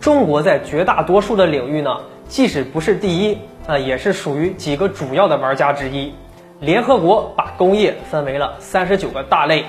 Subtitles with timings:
[0.00, 3.36] 中国在绝大多数的领域呢，即使不是第一，
[3.66, 6.14] 啊也是属于几个主要的玩家之一。
[6.58, 9.66] 联合国把工业分为了三十九个大类，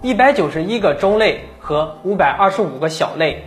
[0.00, 3.44] 一百九十一个中类和五百二十五个小类。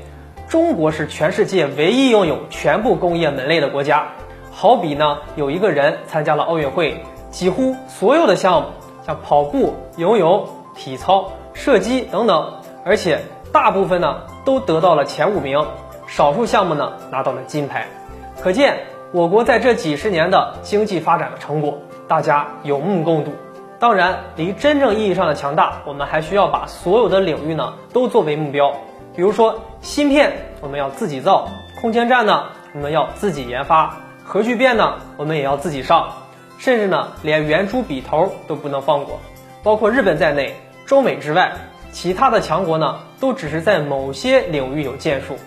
[0.47, 4.07] 中国是全世界唯一拥有全部工业门类的国家。
[4.51, 8.67] 好比呢，有一个人参加了奥运会，几乎所有的项目，
[9.05, 12.53] 像跑步、游泳、体操、射击等等，
[12.85, 13.19] 而且
[13.51, 15.65] 大部分呢都得到了前五名，
[16.07, 17.85] 少数项目呢拿到了金牌。
[18.41, 18.79] 可见
[19.11, 23.31] 我国在这几十年的经济发展的成果，大家有目共睹。
[23.79, 28.73] 当然，离真正意义上的强大，我们还需要把所有的领域呢都作为目标。
[29.15, 31.47] 比如说芯片，我们要自己造；
[31.79, 33.95] 空间站呢，我们要自己研发。
[34.23, 36.09] 核聚变呢，我们也要自己上，
[36.57, 39.19] 甚至呢，连圆珠笔头都不能放过。
[39.63, 40.55] 包括日本在内，
[40.85, 41.53] 中美之外，
[41.91, 45.37] 其他的强国呢，都只是在某些领域有建树，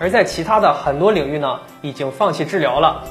[0.00, 3.04] 而在其他的很多领域呢，已经放弃治疗了。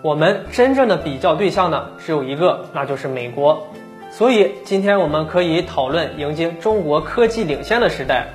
[0.00, 3.68] 我们真正的比较对象呢，只有一个，那就是美国。
[4.10, 8.28] 所以今天我们可以讨论迎接中国科技领先的时代，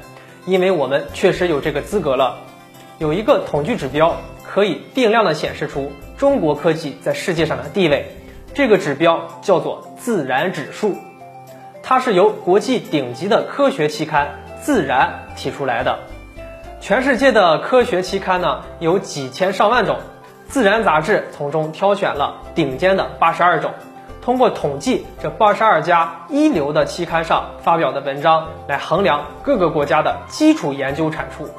[0.46, 2.38] 因为我们确实有这个资格了。
[3.00, 5.92] 有一个统计指标可以定量的显示出。
[6.18, 8.12] 中国科技在世界上的地位，
[8.54, 10.96] 这个指标叫做自然指数，
[11.82, 14.28] 它是由国际顶级的科学期刊
[14.62, 15.98] 《自然》提出来的。
[16.80, 19.96] 全世界的科学期刊呢有几千上万种，
[20.48, 23.74] 《自然》杂志从中挑选了顶尖的八十二种，
[24.22, 31.50] 通过统计这八十二家一流的期刊上发表的文章来衡量各个国家的基础研究产出，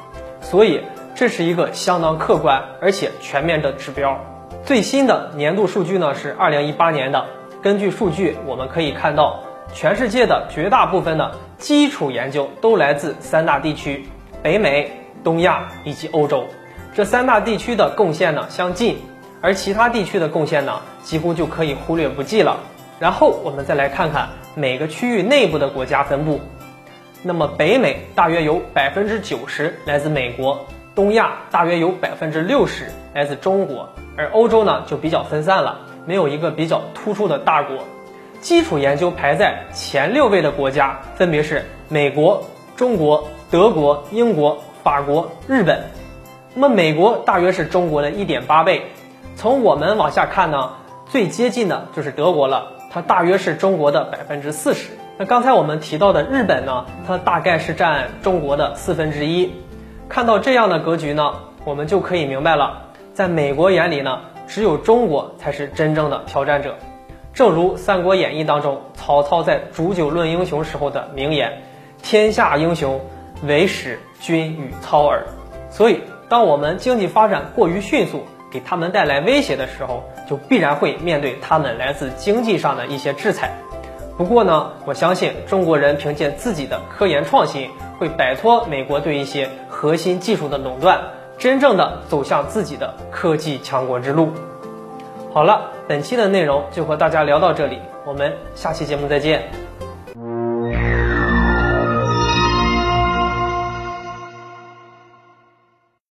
[0.41, 0.81] 所以
[1.13, 4.17] 这是一个相当客观而且全面的指标。
[4.63, 7.25] 最新的年度数据呢是二零一八年的。
[7.61, 9.41] 根据数据，我们可以看到，
[9.73, 14.07] 全世界的绝大部分的基础研究都来自三大地区：
[14.41, 14.89] 北美、
[15.23, 16.45] 东亚以及欧洲。
[16.93, 18.97] 这三大地区的贡献呢相近，
[19.41, 22.59] 而其他地区的贡献呢几乎就可以忽略不计了。
[22.99, 26.39] 然后我们再来看看每个区域内部的国家分布。
[27.21, 30.65] 那么北美大约有百分之九十来自美国，
[30.95, 33.89] 东亚大约有百分之六十来自中国。
[34.17, 37.77] 而欧洲呢就比较分散了，没有一个比较突出的大国。
[38.41, 42.43] 基础研究排在前六位的国家分别是美国、
[42.75, 45.83] 中国、德国、英国、法国、日本。
[46.53, 48.87] 那么美国大约是中国的一点八倍。
[49.35, 50.71] 从我们往下看呢，
[51.07, 54.89] 最接近的就是德国了，它大约是中国的百分之四十。
[55.17, 59.53] 那刚才我们提到的日本呢，它大概是占中国的四分之一。
[60.07, 61.33] 看到这样的格局呢，
[61.65, 62.81] 我们就可以明白了。
[63.13, 66.75] 在美国眼里呢，只有中国才是真正的挑战者。
[67.31, 71.61] 正如《三国演义》当中曹操在煮酒论英雄时候的名言
[72.01, 72.99] ：“天下英雄，
[73.43, 75.23] 唯使君与操耳。”
[75.71, 83.51] 所以，当我们经济发展过于迅速，给他们带来威胁的时候，就必然会面对他们来自经济上的一些制裁。
[84.17, 90.99] 不过呢，我相信中国人凭借自己的科研创新，会摆脱美国对一些核心技术的垄断。
[91.37, 94.29] 真正的走向自己的科技强国之路。
[95.31, 99.68] 好了，本期的内容就和大家聊到这里，我们下期节目再见。